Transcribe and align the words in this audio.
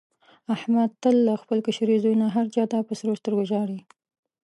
احمد 0.55 0.89
تل 1.03 1.15
له 1.27 1.33
خپل 1.41 1.57
کشري 1.67 1.95
زوی 2.03 2.15
نه 2.21 2.27
هر 2.35 2.45
چا 2.55 2.63
ته 2.71 2.77
په 2.87 2.93
سرو 2.99 3.19
سترګو 3.21 3.43
ژاړي. 3.51 3.79